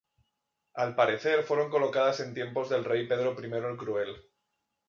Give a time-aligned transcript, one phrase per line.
[0.73, 4.17] Al parecer fueron colocadas en tiempos del rey Pedro I el Cruel.